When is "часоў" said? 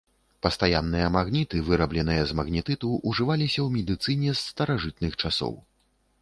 5.25-5.55